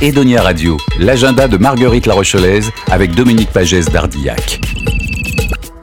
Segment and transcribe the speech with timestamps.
[0.00, 4.60] Edonia Radio, l'agenda de Marguerite La Rochelaise avec Dominique Pagès d'Ardillac.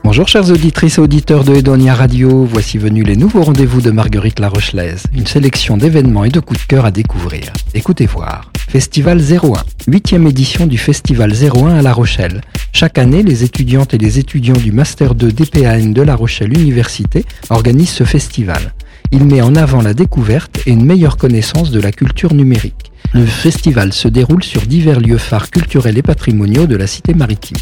[0.03, 4.39] Bonjour chères auditrices et auditeurs de Edonia Radio, voici venus les nouveaux rendez-vous de Marguerite
[4.39, 7.51] La Rochelaise, une sélection d'événements et de coups de cœur à découvrir.
[7.73, 8.51] Écoutez voir.
[8.69, 12.41] Festival 01, huitième édition du Festival 01 à La Rochelle.
[12.71, 17.25] Chaque année, les étudiantes et les étudiants du Master 2 DPAN de La Rochelle Université
[17.49, 18.73] organisent ce festival.
[19.11, 22.91] Il met en avant la découverte et une meilleure connaissance de la culture numérique.
[23.13, 27.57] Le festival se déroule sur divers lieux phares culturels et patrimoniaux de la cité maritime.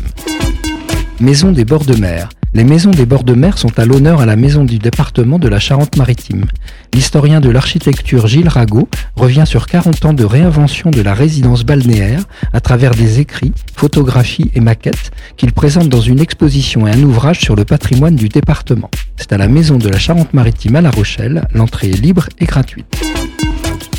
[1.19, 2.29] Maison des bords de mer.
[2.55, 5.47] Les maisons des bords de mer sont à l'honneur à la maison du département de
[5.47, 6.45] la Charente-Maritime.
[6.93, 12.23] L'historien de l'architecture Gilles Rago revient sur 40 ans de réinvention de la résidence balnéaire
[12.51, 17.39] à travers des écrits, photographies et maquettes qu'il présente dans une exposition et un ouvrage
[17.39, 18.91] sur le patrimoine du département.
[19.17, 23.03] C'est à la maison de la Charente-Maritime à La Rochelle, l'entrée est libre et gratuite.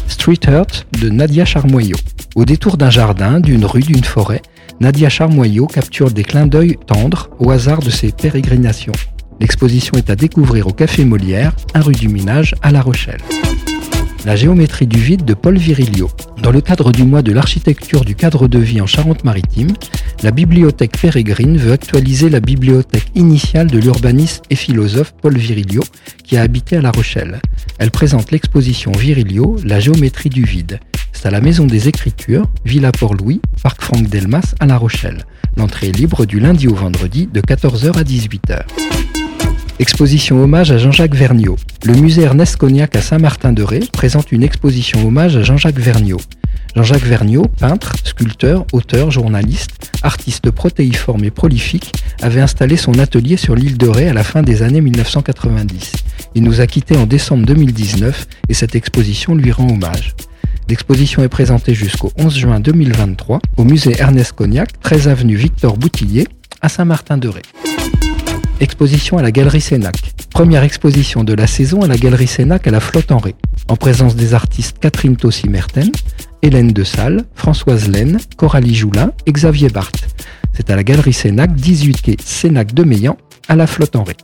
[0.09, 1.97] Street Hurt de Nadia Charmoyau.
[2.35, 4.43] Au détour d'un jardin, d'une rue, d'une forêt,
[4.81, 8.93] Nadia Charmoyau capture des clins d'œil tendres au hasard de ses pérégrinations.
[9.41, 13.21] L'exposition est à découvrir au Café Molière, un rue du Minage, à La Rochelle.
[14.25, 16.11] La géométrie du vide de Paul Virilio.
[16.43, 19.75] Dans le cadre du mois de l'architecture du cadre de vie en Charente-Maritime,
[20.23, 25.83] la bibliothèque Pérégrine veut actualiser la bibliothèque initiale de l'urbaniste et philosophe Paul Virilio,
[26.23, 27.43] qui a habité à La Rochelle.
[27.79, 30.81] Elle présente l'exposition Virilio, la géométrie du vide.
[31.13, 35.27] C'est à la Maison des Écritures, Villa Port-Louis, Parc Franck Delmas à La Rochelle.
[35.59, 38.63] L'entrée est libre du lundi au vendredi de 14h à 18h.
[39.81, 41.57] Exposition hommage à Jean-Jacques Vergniaud.
[41.85, 46.21] Le musée Ernest Cognac à Saint-Martin-de-Ré présente une exposition hommage à Jean-Jacques Vergniaud.
[46.77, 51.91] Jean-Jacques Vergniaud, peintre, sculpteur, auteur, journaliste, artiste protéiforme et prolifique,
[52.23, 55.93] avait installé son atelier sur l'île de Ré à la fin des années 1990.
[56.37, 60.15] Il nous a quittés en décembre 2019 et cette exposition lui rend hommage.
[60.69, 66.29] L'exposition est présentée jusqu'au 11 juin 2023 au musée Ernest Cognac, 13 avenue Victor Boutillier,
[66.63, 67.43] à Saint-Martin-de-Ré.
[68.65, 70.15] Exposition à la Galerie Sénac.
[70.31, 73.35] Première exposition de la saison à la Galerie Sénac à la Flotte en Ré,
[73.69, 75.93] en présence des artistes Catherine Tossi-Merten,
[76.41, 80.09] Hélène de Salle, Françoise Laine, Coralie Joulin et Xavier Barthes.
[80.55, 84.17] C'est à la Galerie Sénac, 18 quai Sénac de Meillan, à la Flotte en Ré.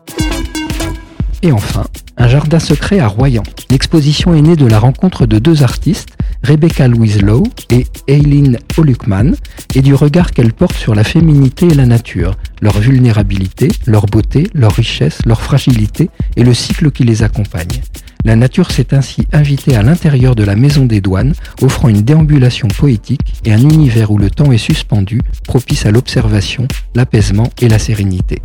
[1.42, 1.84] Et enfin,
[2.16, 3.42] un jardin secret à Royan.
[3.68, 9.34] L'exposition est née de la rencontre de deux artistes, Rebecca Louise Lowe et Eileen Olukman,
[9.74, 14.48] et du regard qu'elles portent sur la féminité et la nature, leur vulnérabilité, leur beauté,
[14.54, 17.80] leur richesse, leur fragilité et le cycle qui les accompagne.
[18.24, 22.68] La nature s'est ainsi invitée à l'intérieur de la maison des douanes, offrant une déambulation
[22.68, 27.78] poétique et un univers où le temps est suspendu, propice à l'observation, l'apaisement et la
[27.78, 28.42] sérénité.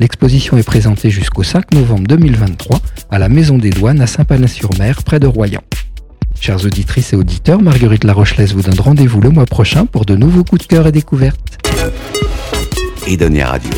[0.00, 5.20] L'exposition est présentée jusqu'au 5 novembre 2023 à la Maison des Douanes à Saint-Palin-sur-Mer, près
[5.20, 5.62] de Royan.
[6.42, 10.42] Chères auditrices et auditeurs, Marguerite Larochelaise vous donne rendez-vous le mois prochain pour de nouveaux
[10.42, 11.60] coups de cœur et découvertes.
[13.06, 13.70] Radio.